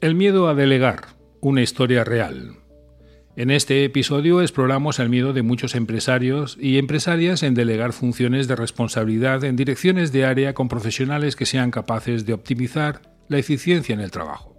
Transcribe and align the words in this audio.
El 0.00 0.14
miedo 0.14 0.46
a 0.46 0.54
delegar, 0.54 1.06
una 1.40 1.60
historia 1.60 2.04
real. 2.04 2.52
En 3.34 3.50
este 3.50 3.84
episodio 3.84 4.42
exploramos 4.42 5.00
el 5.00 5.08
miedo 5.08 5.32
de 5.32 5.42
muchos 5.42 5.74
empresarios 5.74 6.56
y 6.60 6.78
empresarias 6.78 7.42
en 7.42 7.54
delegar 7.54 7.92
funciones 7.92 8.46
de 8.46 8.54
responsabilidad 8.54 9.42
en 9.42 9.56
direcciones 9.56 10.12
de 10.12 10.24
área 10.24 10.54
con 10.54 10.68
profesionales 10.68 11.34
que 11.34 11.46
sean 11.46 11.72
capaces 11.72 12.24
de 12.26 12.32
optimizar 12.32 13.02
la 13.26 13.38
eficiencia 13.38 13.92
en 13.92 13.98
el 13.98 14.12
trabajo, 14.12 14.54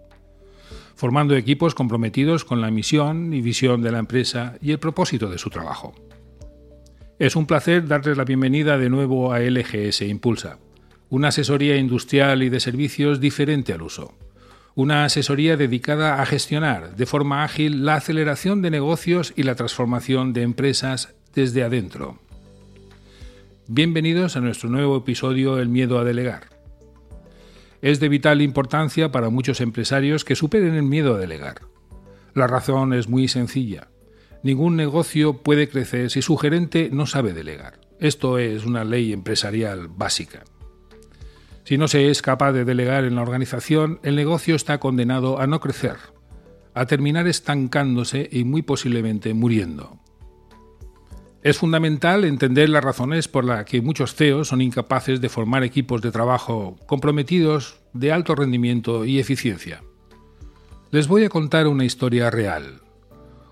formando 0.96 1.38
equipos 1.38 1.74
comprometidos 1.74 2.44
con 2.44 2.60
la 2.60 2.70
misión 2.70 3.32
y 3.32 3.40
visión 3.40 3.82
de 3.82 3.94
la 3.94 4.00
empresa 4.00 4.58
y 4.62 4.72
el 4.72 4.80
propósito 4.80 5.30
de 5.30 5.38
su 5.38 5.50
trabajo. 5.50 5.96
Es 7.18 7.38
un 7.38 7.46
placer 7.46 7.88
darles 7.88 8.18
la 8.18 8.26
bienvenida 8.26 8.78
de 8.78 8.90
nuevo 8.90 9.32
a 9.32 9.40
LGS 9.40 10.02
Impulsa, 10.02 10.60
una 11.08 11.30
asesoría 11.30 11.78
industrial 11.78 12.44
y 12.44 12.50
de 12.50 12.60
servicios 12.60 13.22
diferente 13.22 13.72
al 13.72 13.84
uso 13.84 14.18
una 14.76 15.06
asesoría 15.06 15.58
dedicada 15.58 16.22
a 16.22 16.26
gestionar 16.26 16.96
de 16.96 17.06
forma 17.06 17.44
ágil 17.44 17.86
la 17.86 17.96
aceleración 17.96 18.62
de 18.62 18.72
negocios 18.72 19.34
y 19.36 19.44
la 19.44 19.56
transformación 19.56 20.34
de 20.34 20.44
empresas 20.44 21.14
desde 21.34 21.64
adentro. 21.64 22.20
Bienvenidos 23.68 24.36
a 24.36 24.42
nuestro 24.42 24.70
nuevo 24.70 24.98
episodio 24.98 25.60
El 25.60 25.70
miedo 25.70 26.00
a 26.00 26.04
delegar. 26.04 26.48
Es 27.82 28.00
de 28.00 28.10
vital 28.10 28.42
importancia 28.42 29.12
para 29.12 29.30
muchos 29.30 29.62
empresarios 29.62 30.26
que 30.26 30.36
superen 30.36 30.76
el 30.76 30.84
miedo 30.84 31.16
a 31.16 31.20
delegar. 31.20 31.62
La 32.34 32.48
razón 32.48 32.94
es 32.94 33.08
muy 33.08 33.28
sencilla. 33.28 33.90
Ningún 34.44 34.76
negocio 34.76 35.38
puede 35.44 35.70
crecer 35.70 36.10
si 36.10 36.22
su 36.22 36.38
gerente 36.38 36.90
no 36.92 37.06
sabe 37.06 37.34
delegar. 37.34 37.80
Esto 38.00 38.38
es 38.38 38.66
una 38.66 38.84
ley 38.86 39.12
empresarial 39.14 39.88
básica. 39.88 40.44
Si 41.70 41.78
no 41.78 41.88
se 41.88 42.10
es 42.10 42.24
capaz 42.24 42.52
de 42.52 42.66
delegar 42.66 43.04
en 43.04 43.14
la 43.14 43.22
organización, 43.22 44.00
el 44.02 44.16
negocio 44.16 44.56
está 44.56 44.80
condenado 44.80 45.40
a 45.40 45.46
no 45.46 45.60
crecer, 45.60 45.98
a 46.74 46.88
terminar 46.88 47.28
estancándose 47.28 48.28
y 48.32 48.44
muy 48.44 48.64
posiblemente 48.64 49.36
muriendo. 49.36 50.00
Es 51.44 51.60
fundamental 51.60 52.26
entender 52.26 52.70
las 52.70 52.84
razones 52.84 53.28
por 53.28 53.46
las 53.46 53.66
que 53.66 53.84
muchos 53.84 54.16
CEOs 54.16 54.48
son 54.48 54.62
incapaces 54.62 55.22
de 55.22 55.30
formar 55.30 55.64
equipos 55.64 56.02
de 56.02 56.10
trabajo 56.10 56.76
comprometidos 56.88 57.78
de 57.94 58.14
alto 58.14 58.34
rendimiento 58.34 59.06
y 59.06 59.20
eficiencia. 59.20 59.84
Les 60.90 61.08
voy 61.08 61.24
a 61.24 61.30
contar 61.30 61.68
una 61.68 61.86
historia 61.86 62.32
real, 62.32 62.82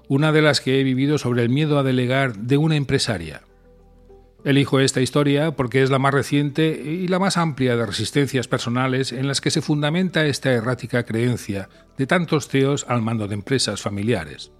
una 0.07 0.31
de 0.31 0.41
las 0.41 0.59
que 0.59 0.79
he 0.79 0.83
vivido 0.83 1.19
sobre 1.19 1.43
el 1.43 1.49
miedo 1.49 1.77
a 1.77 1.83
delegar 1.83 2.35
de 2.35 2.57
una 2.57 2.77
empresaria. 2.77 3.43
Elijo 4.47 4.79
esta 4.79 5.01
historia 5.01 5.57
porque 5.57 5.83
es 5.83 5.89
la 5.89 5.99
más 5.99 6.13
reciente 6.13 6.69
y 6.69 7.09
la 7.09 7.19
más 7.19 7.35
amplia 7.35 7.75
de 7.75 7.85
resistencias 7.85 8.47
personales 8.47 9.11
en 9.11 9.27
las 9.27 9.41
que 9.41 9.51
se 9.51 9.61
fundamenta 9.61 10.25
esta 10.25 10.53
errática 10.53 11.03
creencia 11.03 11.67
de 11.97 12.07
tantos 12.07 12.47
CEOs 12.47 12.85
al 12.87 13.01
mando 13.01 13.27
de 13.27 13.33
empresas 13.33 13.81
familiares. 13.81 14.53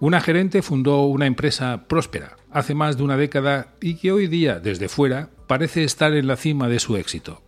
Una 0.00 0.20
gerente 0.20 0.62
fundó 0.62 1.02
una 1.02 1.26
empresa 1.26 1.86
próspera 1.86 2.38
hace 2.50 2.74
más 2.74 2.96
de 2.96 3.04
una 3.04 3.16
década 3.16 3.76
y 3.80 3.98
que 3.98 4.10
hoy 4.10 4.26
día, 4.26 4.58
desde 4.58 4.88
fuera, 4.88 5.30
parece 5.46 5.84
estar 5.84 6.12
en 6.14 6.26
la 6.26 6.34
cima 6.34 6.68
de 6.68 6.80
su 6.80 6.96
éxito. 6.96 7.44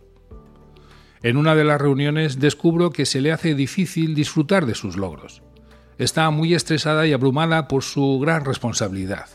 En 1.21 1.35
una 1.35 1.53
de 1.53 1.65
las 1.65 1.81
reuniones 1.81 2.39
descubro 2.39 2.91
que 2.91 3.05
se 3.05 3.19
le 3.19 3.33
hace 3.33 3.55
difícil 3.55 4.15
disfrutar 4.15 4.65
de 4.65 4.73
sus 4.73 4.95
logros. 4.95 5.43
Está 5.97 6.29
muy 6.29 6.53
estresada 6.53 7.05
y 7.07 7.11
abrumada 7.11 7.67
por 7.67 7.83
su 7.83 8.19
gran 8.19 8.45
responsabilidad. 8.45 9.27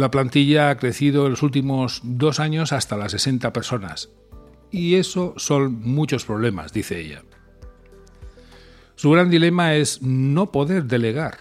La 0.00 0.10
plantilla 0.10 0.70
ha 0.70 0.78
crecido 0.78 1.26
en 1.26 1.32
los 1.32 1.42
últimos 1.42 2.00
dos 2.02 2.40
años 2.40 2.72
hasta 2.72 2.96
las 2.96 3.12
60 3.12 3.52
personas. 3.52 4.08
Y 4.70 4.94
eso 4.94 5.34
son 5.36 5.78
muchos 5.82 6.24
problemas, 6.24 6.72
dice 6.72 6.98
ella. 6.98 7.22
Su 8.94 9.10
gran 9.10 9.28
dilema 9.28 9.74
es 9.74 10.00
no 10.00 10.52
poder 10.52 10.84
delegar. 10.84 11.40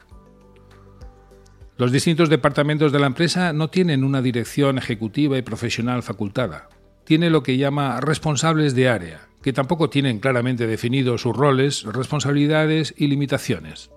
Los 1.78 1.94
distintos 1.94 2.28
departamentos 2.28 2.92
de 2.92 3.00
la 3.00 3.08
empresa 3.08 3.54
no 3.54 3.70
tienen 3.70 4.04
una 4.04 4.22
dirección 4.22 4.78
ejecutiva 4.78 5.38
y 5.38 5.42
profesional 5.42 6.04
facultada. 6.04 6.67
Tiene 7.06 7.30
lo 7.30 7.44
que 7.44 7.56
llama 7.56 8.02
responsables 8.02 8.76
de 8.76 8.89
área, 8.89 9.22
que 9.42 9.54
tampoco 9.54 9.89
tienen 9.89 10.20
claramente 10.20 10.67
definidos 10.67 11.22
sus 11.22 11.33
roles, 11.33 11.83
responsabilidades 11.83 12.94
y 12.98 13.08
limitaciones. 13.08 13.89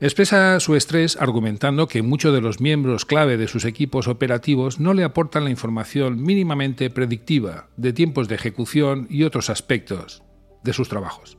Expresa 0.00 0.60
su 0.60 0.76
estrés 0.76 1.16
argumentando 1.16 1.88
que 1.88 2.02
muchos 2.02 2.32
de 2.32 2.40
los 2.40 2.60
miembros 2.60 3.04
clave 3.04 3.36
de 3.36 3.48
sus 3.48 3.64
equipos 3.64 4.06
operativos 4.06 4.78
no 4.78 4.94
le 4.94 5.02
aportan 5.02 5.42
la 5.42 5.50
información 5.50 6.22
mínimamente 6.22 6.88
predictiva 6.88 7.66
de 7.76 7.92
tiempos 7.92 8.28
de 8.28 8.36
ejecución 8.36 9.08
y 9.10 9.24
otros 9.24 9.50
aspectos 9.50 10.22
de 10.62 10.72
sus 10.72 10.88
trabajos. 10.88 11.36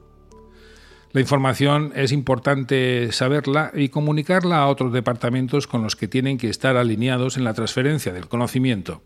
La 1.13 1.21
información 1.21 1.93
es 1.95 2.11
importante 2.11 3.13
saberla 3.13 3.71
y 3.73 3.87
comunicarla 3.87 4.59
a 4.59 4.67
otros 4.67 4.91
departamentos 4.91 5.65
con 5.65 5.81
los 5.81 5.95
que 5.95 6.09
tienen 6.09 6.37
que 6.37 6.49
estar 6.49 6.75
alineados 6.75 7.37
en 7.37 7.45
la 7.45 7.53
transferencia 7.53 8.11
del 8.11 8.27
conocimiento. 8.27 9.01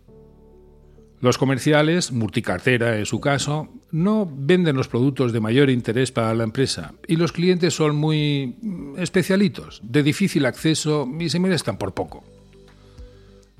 Los 1.23 1.38
comerciales, 1.38 2.11
multicartera 2.11 3.00
en 3.00 3.06
su 3.06 3.22
caso, 3.22 3.69
no 3.91 4.29
venden 4.29 4.75
los 4.75 4.89
productos 4.89 5.31
de 5.31 5.39
mayor 5.39 5.69
interés 5.69 6.11
para 6.11 6.34
la 6.34 6.44
empresa 6.44 6.95
y 7.07 7.16
los 7.16 7.31
clientes 7.31 7.73
son 7.73 7.95
muy 7.95 8.57
especialitos, 8.97 9.79
de 9.85 10.03
difícil 10.03 10.45
acceso 10.45 11.07
y 11.17 11.29
se 11.29 11.39
molestan 11.39 11.78
por 11.78 11.94
poco. 11.94 12.25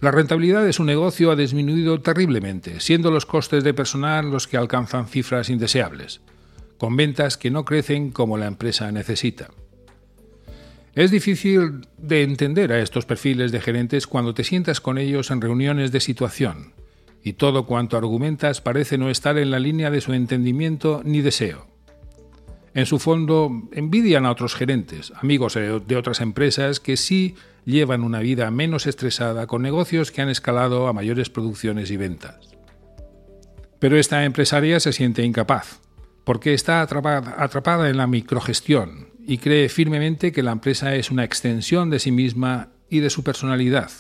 La 0.01 0.12
rentabilidad 0.12 0.66
de 0.66 0.74
su 0.74 0.84
negocio 0.84 1.31
ha 1.31 1.38
disminuido 1.38 2.01
terriblemente, 2.01 2.81
siendo 2.81 3.12
los 3.12 3.25
costes 3.25 3.63
de 3.63 3.74
personal 3.74 4.30
los 4.30 4.45
que 4.45 4.57
alcanzan 4.57 5.07
cifras 5.07 5.50
indeseables, 5.50 6.19
con 6.78 6.97
ventas 6.97 7.38
que 7.38 7.50
no 7.50 7.63
crecen 7.63 8.12
como 8.12 8.38
la 8.38 8.47
empresa 8.47 8.91
necesita. 8.91 9.47
Es 10.95 11.12
difícil 11.12 11.88
de 11.97 12.24
entender 12.24 12.74
a 12.74 12.81
estos 12.81 13.06
perfiles 13.06 13.53
de 13.53 13.62
gerentes 13.62 14.06
cuando 14.06 14.34
te 14.34 14.44
sientas 14.44 14.81
con 14.81 14.97
ellos 14.97 15.31
en 15.31 15.40
reuniones 15.40 15.94
de 15.94 16.01
situación 16.01 16.74
y 17.23 17.34
todo 17.34 17.66
cuanto 17.66 17.97
argumentas 17.97 18.61
parece 18.61 18.97
no 18.97 19.09
estar 19.09 19.38
en 19.38 19.51
la 19.51 19.59
línea 19.59 19.89
de 19.89 20.01
su 20.01 20.13
entendimiento 20.13 21.01
ni 21.06 21.22
deseo. 21.22 21.67
En 22.73 22.85
su 22.85 23.00
fondo, 23.00 23.51
envidian 23.72 24.25
a 24.25 24.31
otros 24.31 24.56
gerentes, 24.56 25.13
amigos 25.16 25.53
de 25.53 25.95
otras 25.95 26.22
empresas 26.22 26.79
que 26.79 26.97
sí 26.97 27.35
llevan 27.66 28.03
una 28.03 28.19
vida 28.19 28.50
menos 28.51 28.88
estresada 28.88 29.47
con 29.47 29.62
negocios 29.62 30.12
que 30.12 30.22
han 30.22 30.29
escalado 30.29 30.88
a 30.88 30.94
mayores 30.94 31.29
producciones 31.29 31.91
y 31.91 31.97
ventas. 31.97 32.50
Pero 33.79 33.97
esta 33.97 34.25
empresaria 34.25 34.79
se 34.79 34.91
siente 34.91 35.23
incapaz, 35.23 35.81
porque 36.23 36.53
está 36.53 36.81
atrapada, 36.81 37.35
atrapada 37.38 37.89
en 37.89 37.97
la 37.97 38.07
microgestión 38.07 39.09
y 39.25 39.38
cree 39.38 39.69
firmemente 39.69 40.31
que 40.31 40.44
la 40.44 40.51
empresa 40.51 40.95
es 40.95 41.12
una 41.12 41.23
extensión 41.23 41.89
de 41.89 42.00
sí 42.00 42.12
misma 42.12 42.69
y 42.89 43.00
de 43.00 43.09
su 43.09 43.23
personalidad, 43.23 43.91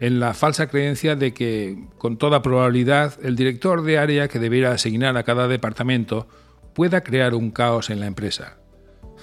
en 0.00 0.20
la 0.20 0.34
falsa 0.34 0.68
creencia 0.68 1.16
de 1.16 1.34
que, 1.34 1.78
con 1.98 2.18
toda 2.18 2.42
probabilidad, 2.42 3.14
el 3.22 3.36
director 3.36 3.82
de 3.82 3.98
área 3.98 4.28
que 4.28 4.38
debiera 4.38 4.72
asignar 4.72 5.16
a 5.16 5.24
cada 5.24 5.48
departamento 5.48 6.28
pueda 6.74 7.02
crear 7.02 7.34
un 7.34 7.50
caos 7.50 7.90
en 7.90 8.00
la 8.00 8.06
empresa, 8.06 8.58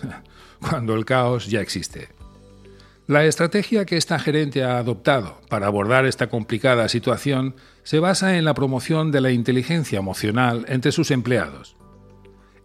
cuando 0.60 0.96
el 0.96 1.06
caos 1.06 1.48
ya 1.48 1.62
existe. 1.62 2.10
La 3.08 3.24
estrategia 3.26 3.86
que 3.86 3.98
esta 3.98 4.18
gerente 4.18 4.64
ha 4.64 4.78
adoptado 4.78 5.40
para 5.48 5.68
abordar 5.68 6.06
esta 6.06 6.28
complicada 6.28 6.90
situación 6.90 7.56
se 7.84 8.00
basa 8.00 8.38
en 8.38 8.46
la 8.46 8.56
promoción 8.56 9.12
de 9.12 9.22
la 9.22 9.32
inteligencia 9.32 10.00
emocional 10.00 10.66
entre 10.68 10.92
sus 10.92 11.12
empleados 11.12 11.76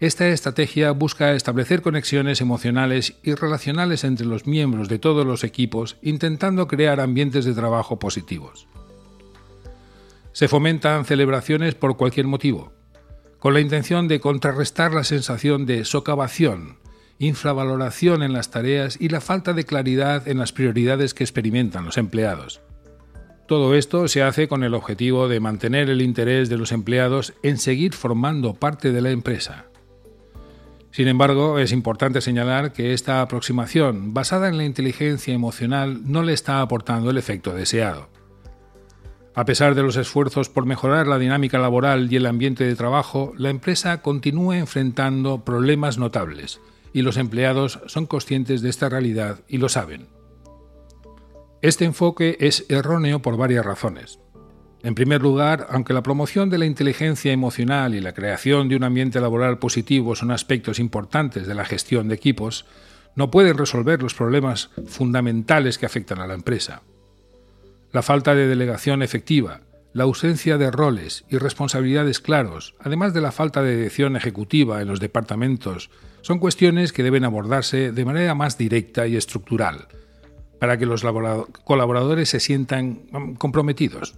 esta 0.00 0.28
estrategia 0.28 0.92
busca 0.92 1.34
establecer 1.34 1.82
conexiones 1.82 2.40
emocionales 2.40 3.16
y 3.22 3.34
relacionales 3.34 4.02
entre 4.02 4.24
los 4.24 4.46
miembros 4.46 4.88
de 4.88 4.98
todos 4.98 5.26
los 5.26 5.44
equipos, 5.44 5.98
intentando 6.00 6.66
crear 6.66 7.00
ambientes 7.00 7.44
de 7.44 7.52
trabajo 7.52 7.98
positivos. 7.98 8.66
Se 10.32 10.48
fomentan 10.48 11.04
celebraciones 11.04 11.74
por 11.74 11.98
cualquier 11.98 12.26
motivo, 12.26 12.72
con 13.38 13.52
la 13.52 13.60
intención 13.60 14.08
de 14.08 14.20
contrarrestar 14.20 14.94
la 14.94 15.04
sensación 15.04 15.66
de 15.66 15.84
socavación, 15.84 16.78
infravaloración 17.18 18.22
en 18.22 18.32
las 18.32 18.50
tareas 18.50 18.96
y 18.98 19.10
la 19.10 19.20
falta 19.20 19.52
de 19.52 19.64
claridad 19.64 20.26
en 20.28 20.38
las 20.38 20.52
prioridades 20.52 21.12
que 21.12 21.24
experimentan 21.24 21.84
los 21.84 21.98
empleados. 21.98 22.62
Todo 23.46 23.74
esto 23.74 24.08
se 24.08 24.22
hace 24.22 24.48
con 24.48 24.64
el 24.64 24.72
objetivo 24.72 25.28
de 25.28 25.40
mantener 25.40 25.90
el 25.90 26.00
interés 26.00 26.48
de 26.48 26.56
los 26.56 26.72
empleados 26.72 27.34
en 27.42 27.58
seguir 27.58 27.92
formando 27.92 28.54
parte 28.54 28.92
de 28.92 29.02
la 29.02 29.10
empresa. 29.10 29.69
Sin 30.92 31.06
embargo, 31.06 31.58
es 31.58 31.72
importante 31.72 32.20
señalar 32.20 32.72
que 32.72 32.92
esta 32.92 33.22
aproximación, 33.22 34.12
basada 34.12 34.48
en 34.48 34.56
la 34.56 34.64
inteligencia 34.64 35.32
emocional, 35.32 36.00
no 36.04 36.22
le 36.22 36.32
está 36.32 36.60
aportando 36.60 37.10
el 37.10 37.18
efecto 37.18 37.54
deseado. 37.54 38.08
A 39.34 39.44
pesar 39.44 39.76
de 39.76 39.82
los 39.82 39.96
esfuerzos 39.96 40.48
por 40.48 40.66
mejorar 40.66 41.06
la 41.06 41.18
dinámica 41.18 41.58
laboral 41.58 42.12
y 42.12 42.16
el 42.16 42.26
ambiente 42.26 42.64
de 42.64 42.74
trabajo, 42.74 43.32
la 43.36 43.50
empresa 43.50 44.02
continúa 44.02 44.58
enfrentando 44.58 45.44
problemas 45.44 45.98
notables, 45.98 46.60
y 46.92 47.02
los 47.02 47.16
empleados 47.16 47.80
son 47.86 48.06
conscientes 48.06 48.60
de 48.60 48.70
esta 48.70 48.88
realidad 48.88 49.40
y 49.46 49.58
lo 49.58 49.68
saben. 49.68 50.08
Este 51.62 51.84
enfoque 51.84 52.36
es 52.40 52.66
erróneo 52.68 53.22
por 53.22 53.36
varias 53.36 53.64
razones. 53.64 54.18
En 54.82 54.94
primer 54.94 55.20
lugar, 55.20 55.66
aunque 55.70 55.92
la 55.92 56.02
promoción 56.02 56.48
de 56.48 56.56
la 56.56 56.64
inteligencia 56.64 57.32
emocional 57.32 57.94
y 57.94 58.00
la 58.00 58.14
creación 58.14 58.68
de 58.68 58.76
un 58.76 58.84
ambiente 58.84 59.20
laboral 59.20 59.58
positivo 59.58 60.16
son 60.16 60.30
aspectos 60.30 60.78
importantes 60.78 61.46
de 61.46 61.54
la 61.54 61.66
gestión 61.66 62.08
de 62.08 62.14
equipos, 62.14 62.64
no 63.14 63.30
pueden 63.30 63.58
resolver 63.58 64.02
los 64.02 64.14
problemas 64.14 64.70
fundamentales 64.86 65.76
que 65.76 65.86
afectan 65.86 66.20
a 66.20 66.26
la 66.26 66.34
empresa. 66.34 66.82
La 67.92 68.02
falta 68.02 68.34
de 68.34 68.46
delegación 68.46 69.02
efectiva, 69.02 69.60
la 69.92 70.04
ausencia 70.04 70.56
de 70.56 70.70
roles 70.70 71.24
y 71.28 71.36
responsabilidades 71.36 72.20
claros, 72.20 72.74
además 72.80 73.12
de 73.12 73.20
la 73.20 73.32
falta 73.32 73.62
de 73.62 73.76
dirección 73.76 74.16
ejecutiva 74.16 74.80
en 74.80 74.88
los 74.88 75.00
departamentos, 75.00 75.90
son 76.22 76.38
cuestiones 76.38 76.92
que 76.92 77.02
deben 77.02 77.24
abordarse 77.24 77.92
de 77.92 78.04
manera 78.04 78.34
más 78.34 78.56
directa 78.56 79.06
y 79.06 79.16
estructural, 79.16 79.88
para 80.58 80.78
que 80.78 80.86
los 80.86 81.04
colaboradores 81.64 82.28
se 82.28 82.40
sientan 82.40 83.02
mm, 83.10 83.34
comprometidos. 83.34 84.14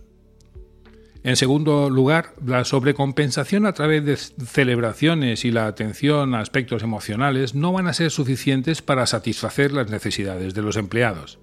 En 1.25 1.37
segundo 1.37 1.89
lugar, 1.89 2.35
la 2.45 2.65
sobrecompensación 2.65 3.65
a 3.65 3.73
través 3.73 4.05
de 4.05 4.17
celebraciones 4.17 5.45
y 5.45 5.53
la 5.53 5.67
atención 5.67 6.35
a 6.35 6.41
aspectos 6.41 6.83
emocionales 6.83 7.55
no 7.55 7.73
van 7.73 7.87
a 7.87 7.93
ser 7.93 8.11
suficientes 8.11 8.83
para 8.83 9.07
satisfacer 9.07 9.73
las 9.73 9.89
necesidades 9.89 10.53
de 10.55 10.63
los 10.63 10.77
empleados. 10.77 11.39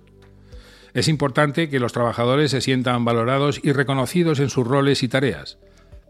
Es 0.94 1.08
importante 1.08 1.70
que 1.70 1.80
los 1.80 1.94
trabajadores 1.94 2.52
se 2.52 2.60
sientan 2.60 3.06
valorados 3.06 3.62
y 3.64 3.72
reconocidos 3.72 4.40
en 4.40 4.50
sus 4.50 4.68
roles 4.68 5.02
y 5.02 5.08
tareas, 5.08 5.60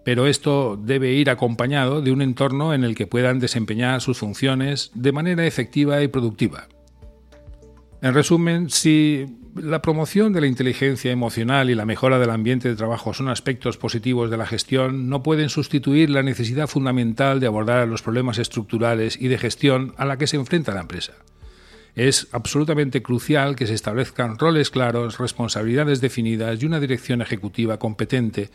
pero 0.04 0.26
esto 0.26 0.80
debe 0.82 1.12
ir 1.12 1.30
acompañado 1.30 2.02
de 2.02 2.12
un 2.12 2.24
entorno 2.24 2.74
en 2.74 2.84
el 2.84 2.96
que 2.96 3.06
puedan 3.06 3.40
desempeñar 3.40 4.02
sus 4.02 4.18
funciones 4.18 4.90
de 4.96 5.12
manera 5.12 5.46
efectiva 5.46 6.02
y 6.02 6.08
productiva. 6.08 6.70
En 8.02 8.14
resumen, 8.14 8.70
si 8.70 9.26
la 9.56 9.82
promoción 9.82 10.32
de 10.32 10.40
la 10.40 10.48
inteligencia 10.48 11.12
emocional 11.12 11.70
y 11.70 11.76
la 11.76 11.86
mejora 11.86 12.18
del 12.18 12.30
ambiente 12.30 12.70
de 12.70 12.76
trabajo 12.76 13.14
son 13.14 13.28
aspectos 13.28 13.78
positivos 13.78 14.32
de 14.32 14.38
la 14.38 14.46
gestión, 14.46 15.10
no 15.10 15.22
pueden 15.22 15.50
sustituir 15.50 16.10
la 16.10 16.24
necesidad 16.24 16.68
fundamental 16.68 17.42
de 17.42 17.48
abordar 17.48 17.88
los 17.90 18.02
problemas 18.02 18.38
estructurales 18.38 19.20
y 19.20 19.28
de 19.28 19.38
gestión 19.38 19.94
a 19.98 20.06
la 20.06 20.18
que 20.18 20.28
se 20.28 20.38
enfrenta 20.38 20.74
la 20.74 20.82
empresa. 20.82 21.14
Es 21.94 22.30
absolutamente 22.32 23.02
crucial 23.02 23.58
que 23.58 23.68
se 23.68 23.74
establezcan 23.74 24.38
roles 24.38 24.70
claros, 24.70 25.18
responsabilidades 25.18 26.00
definidas 26.00 26.62
y 26.62 26.66
una 26.66 26.80
dirección 26.80 27.22
ejecutiva 27.22 27.80
competente 27.80 28.50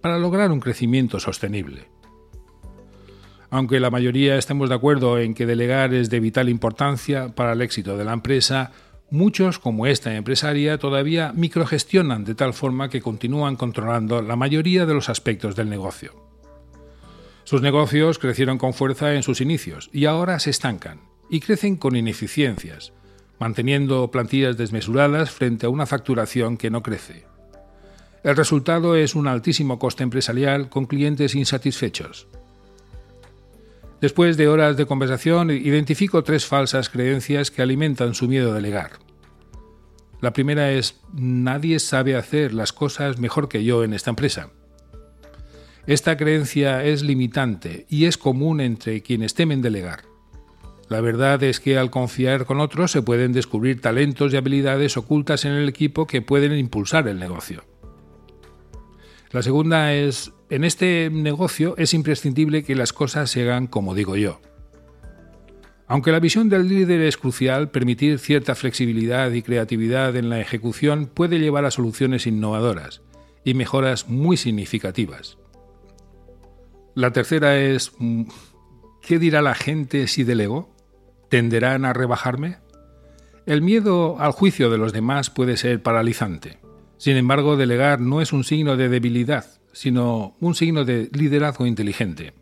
para 0.00 0.18
lograr 0.18 0.52
un 0.52 0.60
crecimiento 0.60 1.18
sostenible. 1.18 1.88
Aunque 3.50 3.80
la 3.80 3.90
mayoría 3.90 4.36
estemos 4.36 4.68
de 4.68 4.76
acuerdo 4.76 5.18
en 5.18 5.34
que 5.34 5.44
delegar 5.44 5.92
es 5.92 6.08
de 6.08 6.20
vital 6.20 6.48
importancia 6.48 7.34
para 7.34 7.52
el 7.52 7.62
éxito 7.62 7.96
de 7.96 8.04
la 8.04 8.12
empresa, 8.12 8.70
muchos, 9.10 9.58
como 9.58 9.86
esta 9.86 10.14
empresaria, 10.14 10.78
todavía 10.78 11.32
microgestionan 11.34 12.24
de 12.24 12.36
tal 12.36 12.54
forma 12.54 12.88
que 12.88 13.00
continúan 13.00 13.56
controlando 13.56 14.22
la 14.22 14.36
mayoría 14.36 14.86
de 14.86 14.94
los 14.94 15.08
aspectos 15.08 15.56
del 15.56 15.68
negocio. 15.68 16.14
Sus 17.42 17.60
negocios 17.60 18.20
crecieron 18.20 18.58
con 18.58 18.72
fuerza 18.72 19.14
en 19.14 19.24
sus 19.24 19.40
inicios 19.40 19.90
y 19.92 20.04
ahora 20.04 20.38
se 20.38 20.50
estancan 20.50 21.00
y 21.28 21.40
crecen 21.40 21.76
con 21.76 21.96
ineficiencias, 21.96 22.92
manteniendo 23.40 24.08
plantillas 24.12 24.56
desmesuradas 24.56 25.32
frente 25.32 25.66
a 25.66 25.70
una 25.70 25.86
facturación 25.86 26.56
que 26.56 26.70
no 26.70 26.84
crece. 26.84 27.24
El 28.22 28.36
resultado 28.36 28.94
es 28.94 29.16
un 29.16 29.26
altísimo 29.26 29.80
coste 29.80 30.04
empresarial 30.04 30.68
con 30.68 30.86
clientes 30.86 31.34
insatisfechos. 31.34 32.28
Después 34.00 34.36
de 34.36 34.48
horas 34.48 34.76
de 34.76 34.86
conversación, 34.86 35.50
identifico 35.50 36.24
tres 36.24 36.46
falsas 36.46 36.88
creencias 36.88 37.50
que 37.50 37.60
alimentan 37.60 38.14
su 38.14 38.28
miedo 38.28 38.52
a 38.52 38.54
delegar. 38.54 38.92
La 40.20 40.32
primera 40.32 40.72
es, 40.72 41.00
nadie 41.12 41.78
sabe 41.78 42.16
hacer 42.16 42.54
las 42.54 42.72
cosas 42.72 43.18
mejor 43.18 43.48
que 43.48 43.64
yo 43.64 43.84
en 43.84 43.92
esta 43.92 44.10
empresa. 44.10 44.50
Esta 45.86 46.16
creencia 46.16 46.84
es 46.84 47.02
limitante 47.02 47.86
y 47.88 48.04
es 48.04 48.16
común 48.16 48.60
entre 48.60 49.02
quienes 49.02 49.34
temen 49.34 49.62
delegar. 49.62 50.02
La 50.88 51.00
verdad 51.00 51.42
es 51.42 51.60
que 51.60 51.78
al 51.78 51.90
confiar 51.90 52.46
con 52.46 52.60
otros 52.60 52.90
se 52.90 53.02
pueden 53.02 53.32
descubrir 53.32 53.80
talentos 53.80 54.32
y 54.32 54.36
habilidades 54.36 54.96
ocultas 54.96 55.44
en 55.44 55.52
el 55.52 55.68
equipo 55.68 56.06
que 56.06 56.20
pueden 56.20 56.52
impulsar 56.52 57.06
el 57.06 57.18
negocio. 57.18 57.64
La 59.30 59.42
segunda 59.42 59.94
es, 59.94 60.32
en 60.50 60.64
este 60.64 61.10
negocio 61.12 61.74
es 61.78 61.94
imprescindible 61.94 62.64
que 62.64 62.74
las 62.74 62.92
cosas 62.92 63.30
se 63.30 63.42
hagan 63.42 63.68
como 63.68 63.94
digo 63.94 64.16
yo. 64.16 64.40
Aunque 65.86 66.12
la 66.12 66.20
visión 66.20 66.48
del 66.48 66.68
líder 66.68 67.00
es 67.02 67.16
crucial, 67.16 67.70
permitir 67.70 68.18
cierta 68.18 68.54
flexibilidad 68.54 69.30
y 69.32 69.42
creatividad 69.42 70.16
en 70.16 70.28
la 70.28 70.40
ejecución 70.40 71.06
puede 71.06 71.38
llevar 71.38 71.64
a 71.64 71.70
soluciones 71.70 72.26
innovadoras 72.26 73.02
y 73.44 73.54
mejoras 73.54 74.08
muy 74.08 74.36
significativas. 74.36 75.38
La 76.94 77.12
tercera 77.12 77.58
es, 77.58 77.92
¿qué 79.02 79.18
dirá 79.18 79.42
la 79.42 79.54
gente 79.54 80.06
si 80.08 80.24
delego? 80.24 80.74
¿Tenderán 81.28 81.84
a 81.84 81.92
rebajarme? 81.92 82.58
El 83.46 83.62
miedo 83.62 84.20
al 84.20 84.32
juicio 84.32 84.70
de 84.70 84.78
los 84.78 84.92
demás 84.92 85.30
puede 85.30 85.56
ser 85.56 85.82
paralizante. 85.82 86.58
Sin 86.98 87.16
embargo, 87.16 87.56
delegar 87.56 88.00
no 88.00 88.20
es 88.20 88.32
un 88.32 88.44
signo 88.44 88.76
de 88.76 88.88
debilidad, 88.88 89.59
sino 89.72 90.36
un 90.40 90.54
signo 90.54 90.84
de 90.84 91.08
liderazgo 91.12 91.66
inteligente. 91.66 92.32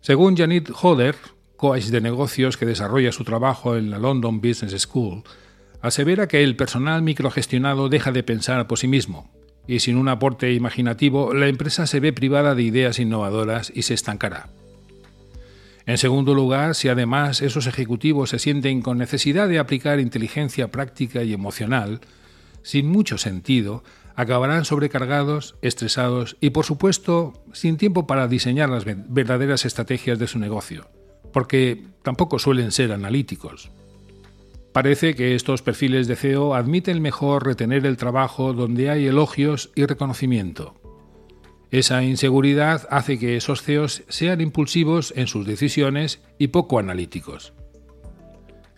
Según 0.00 0.36
Janet 0.36 0.70
Hodder, 0.70 1.16
coach 1.56 1.86
de 1.86 2.00
negocios 2.00 2.56
que 2.56 2.66
desarrolla 2.66 3.12
su 3.12 3.24
trabajo 3.24 3.76
en 3.76 3.90
la 3.90 3.98
London 3.98 4.40
Business 4.40 4.80
School, 4.82 5.22
asevera 5.80 6.28
que 6.28 6.42
el 6.42 6.56
personal 6.56 7.02
microgestionado 7.02 7.88
deja 7.88 8.12
de 8.12 8.22
pensar 8.22 8.66
por 8.66 8.78
sí 8.78 8.88
mismo, 8.88 9.30
y 9.66 9.80
sin 9.80 9.96
un 9.96 10.08
aporte 10.08 10.52
imaginativo, 10.52 11.34
la 11.34 11.48
empresa 11.48 11.86
se 11.86 12.00
ve 12.00 12.12
privada 12.12 12.54
de 12.54 12.62
ideas 12.62 12.98
innovadoras 12.98 13.70
y 13.74 13.82
se 13.82 13.94
estancará. 13.94 14.48
En 15.84 15.98
segundo 15.98 16.34
lugar, 16.34 16.74
si 16.74 16.88
además 16.88 17.40
esos 17.40 17.66
ejecutivos 17.66 18.30
se 18.30 18.38
sienten 18.38 18.82
con 18.82 18.98
necesidad 18.98 19.48
de 19.48 19.58
aplicar 19.58 20.00
inteligencia 20.00 20.68
práctica 20.68 21.22
y 21.22 21.32
emocional, 21.32 22.00
sin 22.62 22.88
mucho 22.88 23.18
sentido, 23.18 23.82
acabarán 24.18 24.64
sobrecargados, 24.64 25.54
estresados 25.62 26.36
y, 26.40 26.50
por 26.50 26.64
supuesto, 26.64 27.34
sin 27.52 27.76
tiempo 27.76 28.08
para 28.08 28.26
diseñar 28.26 28.68
las 28.68 28.84
verdaderas 28.84 29.64
estrategias 29.64 30.18
de 30.18 30.26
su 30.26 30.40
negocio, 30.40 30.88
porque 31.32 31.86
tampoco 32.02 32.40
suelen 32.40 32.72
ser 32.72 32.90
analíticos. 32.90 33.70
Parece 34.72 35.14
que 35.14 35.36
estos 35.36 35.62
perfiles 35.62 36.08
de 36.08 36.16
CEO 36.16 36.56
admiten 36.56 37.00
mejor 37.00 37.46
retener 37.46 37.86
el 37.86 37.96
trabajo 37.96 38.54
donde 38.54 38.90
hay 38.90 39.06
elogios 39.06 39.70
y 39.76 39.86
reconocimiento. 39.86 40.74
Esa 41.70 42.02
inseguridad 42.02 42.88
hace 42.90 43.20
que 43.20 43.36
esos 43.36 43.62
CEOs 43.62 44.02
sean 44.08 44.40
impulsivos 44.40 45.12
en 45.14 45.28
sus 45.28 45.46
decisiones 45.46 46.20
y 46.38 46.48
poco 46.48 46.80
analíticos. 46.80 47.52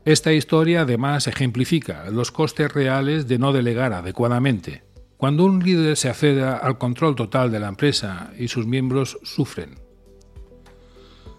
Esta 0.05 0.35
historia 0.35 0.83
además 0.83 1.29
ejemplifica 1.29 2.11
los 2.11 2.31
costes 2.31 2.71
reales 2.71 3.27
de 3.27 3.39
no 3.39 3.55
delegar 3.55 3.95
adecuadamente, 3.95 4.83
cuando 5.21 5.45
un 5.45 5.63
líder 5.63 5.97
se 5.97 6.09
accede 6.09 6.43
al 6.43 6.79
control 6.79 7.15
total 7.15 7.53
de 7.53 7.61
la 7.61 7.69
empresa 7.69 8.33
y 8.39 8.49
sus 8.49 8.67
miembros 8.67 9.19
sufren. 9.23 9.79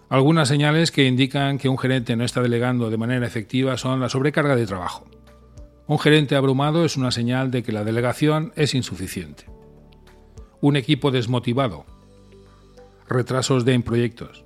Algunas 0.07 0.47
señales 0.47 0.91
que 0.91 1.07
indican 1.07 1.57
que 1.57 1.67
un 1.67 1.77
gerente 1.77 2.15
no 2.15 2.23
está 2.23 2.41
delegando 2.41 2.89
de 2.89 2.97
manera 2.97 3.25
efectiva 3.25 3.77
son 3.77 4.00
la 4.00 4.07
sobrecarga 4.07 4.55
de 4.55 4.67
trabajo. 4.67 5.09
Un 5.88 6.00
gerente 6.00 6.35
abrumado 6.35 6.85
es 6.85 6.95
una 6.95 7.11
señal 7.11 7.50
de 7.50 7.63
que 7.63 7.71
la 7.71 7.83
delegación 7.83 8.53
es 8.55 8.75
insuficiente. 8.75 9.45
Un 10.61 10.77
equipo 10.77 11.11
desmotivado. 11.11 11.85
Retrasos 13.09 13.65
de 13.65 13.73
en 13.73 13.83
proyectos. 13.83 14.45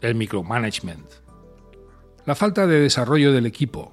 El 0.00 0.16
micromanagement 0.16 1.22
la 2.24 2.34
falta 2.36 2.66
de 2.66 2.80
desarrollo 2.80 3.32
del 3.32 3.46
equipo. 3.46 3.92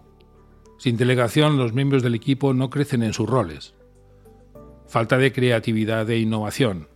Sin 0.78 0.98
delegación 0.98 1.58
los 1.58 1.74
miembros 1.74 2.04
del 2.04 2.16
equipo 2.16 2.54
no 2.54 2.70
crecen 2.70 3.02
en 3.04 3.14
sus 3.14 3.28
roles. 3.28 3.74
Falta 4.90 5.20
de 5.20 5.32
creatividad 5.32 6.10
e 6.10 6.18
innovación. 6.18 6.88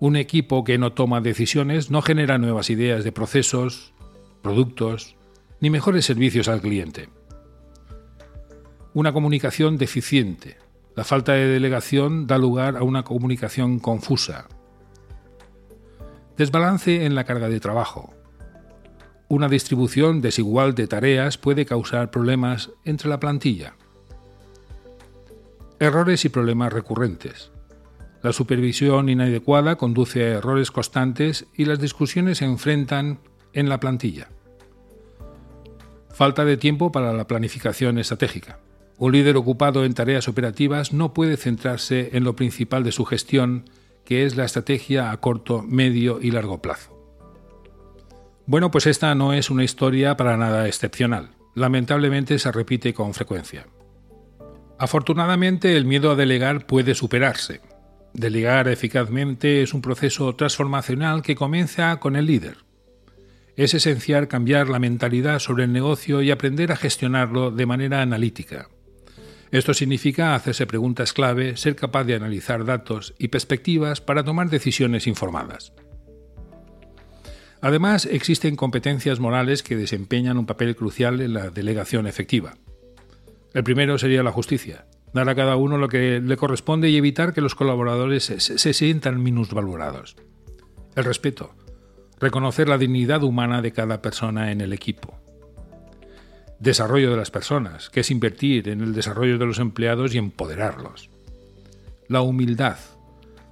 Un 0.00 0.16
equipo 0.16 0.64
que 0.64 0.78
no 0.78 0.94
toma 0.94 1.20
decisiones 1.20 1.88
no 1.88 2.02
genera 2.02 2.38
nuevas 2.38 2.70
ideas 2.70 3.04
de 3.04 3.12
procesos, 3.12 3.94
productos, 4.42 5.14
ni 5.60 5.70
mejores 5.70 6.04
servicios 6.04 6.48
al 6.48 6.60
cliente. 6.60 7.08
Una 8.94 9.12
comunicación 9.12 9.78
deficiente. 9.78 10.58
La 10.96 11.04
falta 11.04 11.34
de 11.34 11.46
delegación 11.46 12.26
da 12.26 12.36
lugar 12.36 12.76
a 12.76 12.82
una 12.82 13.04
comunicación 13.04 13.78
confusa. 13.78 14.48
Desbalance 16.36 17.04
en 17.04 17.14
la 17.14 17.22
carga 17.22 17.48
de 17.48 17.60
trabajo. 17.60 18.12
Una 19.28 19.48
distribución 19.48 20.20
desigual 20.20 20.74
de 20.74 20.88
tareas 20.88 21.38
puede 21.38 21.64
causar 21.64 22.10
problemas 22.10 22.72
entre 22.84 23.08
la 23.08 23.20
plantilla. 23.20 23.76
Errores 25.80 26.24
y 26.24 26.28
problemas 26.28 26.72
recurrentes. 26.72 27.50
La 28.22 28.32
supervisión 28.32 29.08
inadecuada 29.08 29.76
conduce 29.76 30.22
a 30.22 30.38
errores 30.38 30.70
constantes 30.70 31.46
y 31.54 31.64
las 31.64 31.80
discusiones 31.80 32.38
se 32.38 32.44
enfrentan 32.44 33.18
en 33.52 33.68
la 33.68 33.80
plantilla. 33.80 34.28
Falta 36.10 36.44
de 36.44 36.56
tiempo 36.56 36.92
para 36.92 37.12
la 37.12 37.26
planificación 37.26 37.98
estratégica. 37.98 38.60
Un 38.98 39.12
líder 39.12 39.36
ocupado 39.36 39.84
en 39.84 39.94
tareas 39.94 40.28
operativas 40.28 40.92
no 40.92 41.12
puede 41.12 41.36
centrarse 41.36 42.10
en 42.12 42.22
lo 42.22 42.36
principal 42.36 42.84
de 42.84 42.92
su 42.92 43.04
gestión, 43.04 43.68
que 44.04 44.24
es 44.24 44.36
la 44.36 44.44
estrategia 44.44 45.10
a 45.10 45.16
corto, 45.16 45.62
medio 45.62 46.20
y 46.20 46.30
largo 46.30 46.62
plazo. 46.62 46.96
Bueno, 48.46 48.70
pues 48.70 48.86
esta 48.86 49.14
no 49.16 49.32
es 49.32 49.50
una 49.50 49.64
historia 49.64 50.16
para 50.16 50.36
nada 50.36 50.68
excepcional. 50.68 51.30
Lamentablemente 51.54 52.38
se 52.38 52.52
repite 52.52 52.94
con 52.94 53.12
frecuencia. 53.12 53.66
Afortunadamente 54.78 55.76
el 55.76 55.84
miedo 55.84 56.10
a 56.10 56.16
delegar 56.16 56.66
puede 56.66 56.94
superarse. 56.94 57.60
Delegar 58.12 58.68
eficazmente 58.68 59.62
es 59.62 59.74
un 59.74 59.82
proceso 59.82 60.34
transformacional 60.34 61.22
que 61.22 61.34
comienza 61.34 61.98
con 62.00 62.16
el 62.16 62.26
líder. 62.26 62.58
Es 63.56 63.74
esencial 63.74 64.26
cambiar 64.26 64.68
la 64.68 64.80
mentalidad 64.80 65.38
sobre 65.38 65.64
el 65.64 65.72
negocio 65.72 66.22
y 66.22 66.30
aprender 66.30 66.72
a 66.72 66.76
gestionarlo 66.76 67.50
de 67.50 67.66
manera 67.66 68.02
analítica. 68.02 68.68
Esto 69.52 69.74
significa 69.74 70.34
hacerse 70.34 70.66
preguntas 70.66 71.12
clave, 71.12 71.56
ser 71.56 71.76
capaz 71.76 72.02
de 72.02 72.16
analizar 72.16 72.64
datos 72.64 73.14
y 73.18 73.28
perspectivas 73.28 74.00
para 74.00 74.24
tomar 74.24 74.50
decisiones 74.50 75.06
informadas. 75.06 75.72
Además, 77.60 78.06
existen 78.06 78.56
competencias 78.56 79.20
morales 79.20 79.62
que 79.62 79.76
desempeñan 79.76 80.38
un 80.38 80.46
papel 80.46 80.74
crucial 80.74 81.20
en 81.20 81.34
la 81.34 81.50
delegación 81.50 82.08
efectiva. 82.08 82.56
El 83.54 83.64
primero 83.64 83.96
sería 83.96 84.22
la 84.22 84.32
justicia 84.32 84.84
dar 85.14 85.28
a 85.28 85.34
cada 85.34 85.56
uno 85.56 85.78
lo 85.78 85.88
que 85.88 86.20
le 86.20 86.36
corresponde 86.36 86.90
y 86.90 86.96
evitar 86.96 87.32
que 87.32 87.40
los 87.40 87.54
colaboradores 87.54 88.24
se, 88.24 88.74
sientan 88.74 89.22
minusvalorados. 89.22 90.16
El 90.96 91.04
respeto. 91.04 91.54
Reconocer 92.18 92.68
la 92.68 92.78
dignidad 92.78 93.22
humana 93.22 93.62
de 93.62 93.72
cada 93.72 94.02
persona 94.02 94.50
en 94.50 94.60
el 94.60 94.72
equipo. 94.72 95.18
Desarrollo 96.58 97.10
de 97.12 97.16
las 97.16 97.30
personas, 97.30 97.90
que 97.90 98.00
es 98.00 98.10
invertir 98.10 98.68
en 98.68 98.80
el 98.80 98.92
desarrollo 98.92 99.38
de 99.38 99.46
los 99.46 99.60
empleados 99.60 100.14
y 100.14 100.18
empoderarlos. 100.18 101.10
La 102.08 102.22
humildad. 102.22 102.78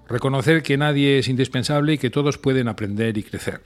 Reconocer 0.08 0.62
que 0.62 0.76
nadie 0.76 1.18
es 1.18 1.28
indispensable 1.28 1.94
y 1.94 1.98
que 1.98 2.10
todos 2.10 2.38
pueden 2.38 2.66
aprender 2.66 3.16
y 3.18 3.22
crecer. 3.22 3.62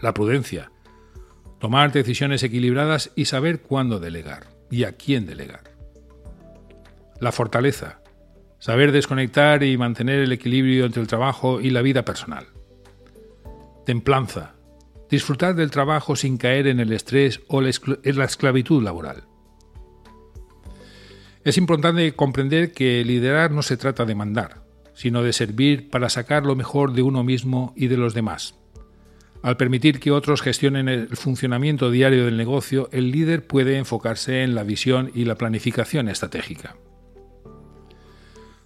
La 0.00 0.14
prudencia. 0.14 0.70
Tomar 1.58 1.92
decisiones 1.92 2.42
equilibradas 2.44 3.10
y 3.16 3.24
saber 3.24 3.62
cuándo 3.62 3.98
delegar 3.98 4.51
y 4.72 4.84
a 4.84 4.92
quién 4.92 5.26
delegar. 5.26 5.64
La 7.20 7.30
fortaleza. 7.30 8.00
Saber 8.58 8.90
desconectar 8.90 9.62
y 9.62 9.76
mantener 9.76 10.20
el 10.20 10.32
equilibrio 10.32 10.86
entre 10.86 11.02
el 11.02 11.08
trabajo 11.08 11.60
y 11.60 11.68
la 11.68 11.82
vida 11.82 12.06
personal. 12.06 12.46
Templanza. 13.84 14.54
Disfrutar 15.10 15.54
del 15.54 15.70
trabajo 15.70 16.16
sin 16.16 16.38
caer 16.38 16.66
en 16.68 16.80
el 16.80 16.90
estrés 16.92 17.42
o 17.48 17.60
en 17.60 18.16
la 18.16 18.24
esclavitud 18.24 18.82
laboral. 18.82 19.24
Es 21.44 21.58
importante 21.58 22.14
comprender 22.14 22.72
que 22.72 23.04
liderar 23.04 23.50
no 23.50 23.60
se 23.62 23.76
trata 23.76 24.06
de 24.06 24.14
mandar, 24.14 24.62
sino 24.94 25.22
de 25.22 25.34
servir 25.34 25.90
para 25.90 26.08
sacar 26.08 26.46
lo 26.46 26.56
mejor 26.56 26.94
de 26.94 27.02
uno 27.02 27.24
mismo 27.24 27.74
y 27.76 27.88
de 27.88 27.98
los 27.98 28.14
demás. 28.14 28.54
Al 29.42 29.56
permitir 29.56 29.98
que 29.98 30.12
otros 30.12 30.40
gestionen 30.40 30.88
el 30.88 31.08
funcionamiento 31.16 31.90
diario 31.90 32.24
del 32.24 32.36
negocio, 32.36 32.88
el 32.92 33.10
líder 33.10 33.44
puede 33.46 33.76
enfocarse 33.76 34.44
en 34.44 34.54
la 34.54 34.62
visión 34.62 35.10
y 35.14 35.24
la 35.24 35.34
planificación 35.34 36.08
estratégica. 36.08 36.76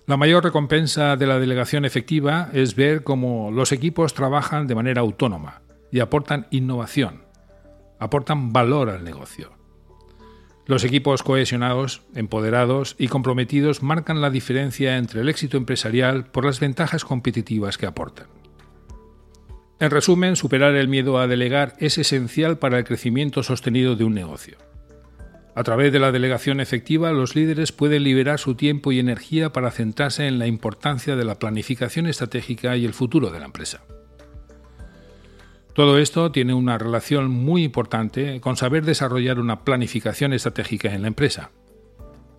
La 0.06 0.18
mayor 0.18 0.44
recompensa 0.44 1.16
de 1.16 1.26
la 1.26 1.38
delegación 1.38 1.84
efectiva 1.86 2.50
es 2.52 2.76
ver 2.76 3.02
cómo 3.04 3.50
los 3.50 3.72
equipos 3.72 4.12
trabajan 4.12 4.66
de 4.66 4.74
manera 4.74 5.00
autónoma 5.00 5.62
y 5.90 6.00
aportan 6.00 6.46
innovación, 6.50 7.24
aportan 7.98 8.52
valor 8.52 8.90
al 8.90 9.02
negocio. 9.02 9.52
Los 10.66 10.84
equipos 10.84 11.22
cohesionados, 11.22 12.02
empoderados 12.14 12.96
y 12.98 13.08
comprometidos 13.08 13.82
marcan 13.82 14.20
la 14.20 14.30
diferencia 14.30 14.98
entre 14.98 15.22
el 15.22 15.28
éxito 15.28 15.56
empresarial 15.56 16.26
por 16.26 16.44
las 16.44 16.60
ventajas 16.60 17.04
competitivas 17.04 17.78
que 17.78 17.86
aportan. 17.86 18.35
En 19.78 19.90
resumen, 19.90 20.36
superar 20.36 20.74
el 20.74 20.88
miedo 20.88 21.18
a 21.18 21.26
delegar 21.26 21.74
es 21.78 21.98
esencial 21.98 22.58
para 22.58 22.78
el 22.78 22.84
crecimiento 22.84 23.42
sostenido 23.42 23.94
de 23.94 24.04
un 24.04 24.14
negocio. 24.14 24.56
A 25.54 25.62
través 25.64 25.92
de 25.92 25.98
la 25.98 26.12
delegación 26.12 26.60
efectiva, 26.60 27.12
los 27.12 27.34
líderes 27.34 27.72
pueden 27.72 28.04
liberar 28.04 28.38
su 28.38 28.54
tiempo 28.54 28.92
y 28.92 28.98
energía 28.98 29.52
para 29.52 29.70
centrarse 29.70 30.26
en 30.26 30.38
la 30.38 30.46
importancia 30.46 31.16
de 31.16 31.24
la 31.24 31.38
planificación 31.38 32.06
estratégica 32.06 32.76
y 32.76 32.84
el 32.84 32.94
futuro 32.94 33.30
de 33.30 33.38
la 33.38 33.46
empresa. 33.46 33.82
Todo 35.74 35.98
esto 35.98 36.32
tiene 36.32 36.54
una 36.54 36.78
relación 36.78 37.30
muy 37.30 37.62
importante 37.62 38.40
con 38.40 38.56
saber 38.56 38.84
desarrollar 38.84 39.38
una 39.38 39.62
planificación 39.62 40.32
estratégica 40.32 40.94
en 40.94 41.02
la 41.02 41.08
empresa, 41.08 41.50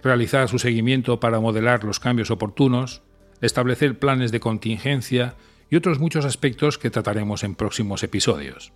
realizar 0.02 0.50
su 0.50 0.58
seguimiento 0.58 1.20
para 1.20 1.40
modelar 1.40 1.84
los 1.84 2.00
cambios 2.00 2.32
oportunos, 2.32 3.04
establecer 3.42 4.00
planes 4.00 4.32
de 4.32 4.40
contingencia 4.40 5.36
y 5.70 5.76
otros 5.76 6.00
muchos 6.00 6.26
aspectos 6.26 6.78
que 6.78 6.90
trataremos 6.90 7.44
en 7.44 7.56
próximos 7.56 8.04
episodios. 8.04 8.74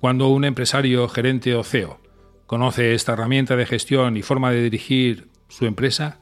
Cuando 0.00 0.28
un 0.28 0.44
empresario, 0.44 1.08
gerente 1.08 1.54
o 1.54 1.64
CEO 1.64 2.00
conoce 2.46 2.94
esta 2.94 3.14
herramienta 3.14 3.56
de 3.56 3.66
gestión 3.66 4.16
y 4.16 4.22
forma 4.22 4.52
de 4.52 4.62
dirigir 4.62 5.28
su 5.48 5.66
empresa, 5.66 6.20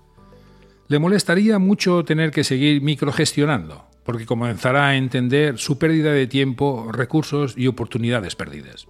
le 0.89 0.99
molestaría 0.99 1.59
mucho 1.59 2.05
tener 2.05 2.31
que 2.31 2.45
seguir 2.45 2.83
microgestionando, 2.83 3.87
porque 4.05 4.27
comenzará 4.27 4.89
a 4.89 4.97
entender 4.97 5.59
su 5.59 5.79
pérdida 5.79 6.13
de 6.13 6.27
tiempo, 6.27 6.91
recursos 6.93 7.55
y 7.57 7.67
oportunidades 7.67 8.37
perdidas. 8.37 8.87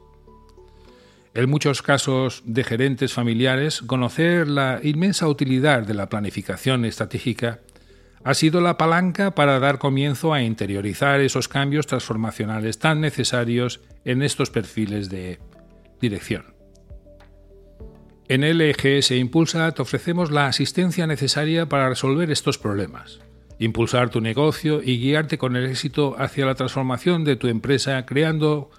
En 1.34 1.50
muchos 1.50 1.82
casos 1.82 2.42
de 2.44 2.62
gerentes 2.62 3.12
familiares, 3.12 3.82
conocer 3.82 4.46
la 4.46 4.78
inmensa 4.82 5.26
utilidad 5.26 5.82
de 5.82 5.94
la 5.94 6.08
planificación 6.08 6.84
estratégica 6.84 7.62
ha 8.25 8.35
sido 8.35 8.62
la 8.62 8.78
palanca 8.78 9.35
para 9.35 9.61
dar 9.61 9.78
comienzo 9.78 10.33
a 10.33 10.43
interiorizar 10.43 11.21
esos 11.21 11.47
cambios 11.47 11.87
transformacionales 11.87 12.78
tan 12.78 13.00
necesarios 13.02 13.81
en 14.04 14.23
estos 14.23 14.50
perfiles 14.50 15.11
de 15.11 15.38
dirección. 16.00 16.54
En 18.26 18.40
LGS 18.40 19.11
Impulsa 19.11 19.71
te 19.73 19.83
ofrecemos 19.83 20.31
la 20.31 20.47
asistencia 20.47 21.07
necesaria 21.07 21.69
para 21.69 21.90
resolver 21.90 22.31
estos 22.31 22.57
problemas, 22.57 23.21
impulsar 23.59 24.09
tu 24.09 24.23
negocio 24.23 24.81
y 24.83 24.99
guiarte 24.99 25.37
con 25.37 25.57
el 25.57 25.66
éxito 25.66 26.16
hacia 26.19 26.47
la 26.47 26.54
transformación 26.54 27.25
de 27.25 27.37
tu 27.37 27.49
empresa 27.49 28.07
creando 28.07 28.71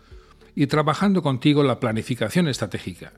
y 0.55 0.65
trabajando 0.65 1.21
contigo 1.21 1.61
la 1.61 1.79
planificación 1.79 2.47
estratégica. 2.47 3.13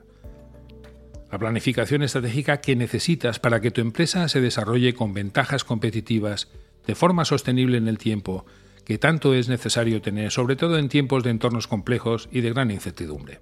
La 1.30 1.38
planificación 1.38 2.02
estratégica 2.02 2.60
que 2.60 2.74
necesitas 2.74 3.38
para 3.38 3.60
que 3.60 3.70
tu 3.70 3.80
empresa 3.80 4.28
se 4.28 4.40
desarrolle 4.40 4.94
con 4.94 5.12
ventajas 5.12 5.62
competitivas 5.62 6.48
de 6.86 6.94
forma 6.94 7.26
sostenible 7.26 7.76
en 7.76 7.86
el 7.86 7.98
tiempo, 7.98 8.46
que 8.84 8.96
tanto 8.96 9.34
es 9.34 9.48
necesario 9.48 10.00
tener, 10.00 10.30
sobre 10.30 10.56
todo 10.56 10.78
en 10.78 10.88
tiempos 10.88 11.22
de 11.22 11.30
entornos 11.30 11.66
complejos 11.66 12.30
y 12.32 12.40
de 12.40 12.50
gran 12.50 12.70
incertidumbre. 12.70 13.40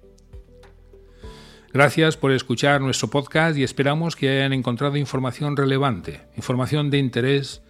Gracias 1.71 2.17
por 2.17 2.33
escuchar 2.33 2.81
nuestro 2.81 3.09
podcast 3.09 3.57
y 3.57 3.63
esperamos 3.63 4.17
que 4.17 4.29
hayan 4.29 4.51
encontrado 4.51 4.97
información 4.97 5.55
relevante, 5.55 6.21
información 6.35 6.89
de 6.89 6.97
interés 6.97 7.61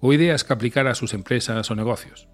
o 0.00 0.12
ideas 0.12 0.44
que 0.44 0.52
aplicar 0.52 0.86
a 0.86 0.94
sus 0.94 1.12
empresas 1.12 1.70
o 1.70 1.74
negocios. 1.74 2.28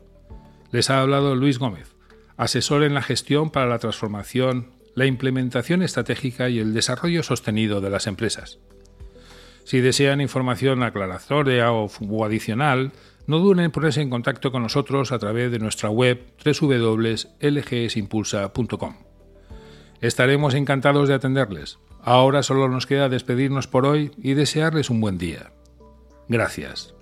Les 0.71 0.91
ha 0.91 1.01
hablado 1.01 1.35
Luis 1.35 1.59
Gómez, 1.59 1.95
asesor 2.37 2.85
en 2.85 2.95
la 2.95 3.03
gestión 3.03 3.51
para 3.51 3.67
la 3.67 3.79
transformación, 3.79 4.74
la 4.95 5.07
implementación 5.07 5.83
estratégica 5.83 6.49
y 6.49 6.59
el 6.59 6.75
desarrollo 6.75 7.23
sostenido 7.23 7.81
de 7.81 7.91
las 7.91 8.07
empresas. 8.07 8.59
Si 9.65 9.81
desean 9.81 10.21
información 10.21 10.83
aclaratoria 10.83 11.73
o, 11.73 12.25
adicional, 12.25 12.93
no 13.27 13.39
duden 13.39 13.65
en 13.65 13.71
ponerse 13.71 14.03
en 14.03 14.11
contacto 14.11 14.53
con 14.53 14.63
nosotros 14.63 15.11
a 15.11 15.19
través 15.19 15.51
de 15.51 15.59
nuestra 15.59 15.89
web 15.89 16.21
www.lgsimpulsa.com. 16.45 18.97
Estaremos 20.03 20.53
encantados 20.55 21.09
de 21.09 21.15
atenderles. 21.15 21.79
Ahora 22.03 22.43
solo 22.43 22.69
nos 22.69 22.87
queda 22.87 23.09
despedirnos 23.09 23.67
por 23.67 23.87
hoy 23.87 24.13
y 24.19 24.35
desearles 24.35 24.91
un 24.91 25.01
buen 25.01 25.17
día. 25.17 25.53
Gracias. 26.29 26.94